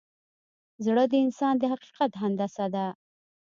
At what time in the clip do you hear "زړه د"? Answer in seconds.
0.85-1.13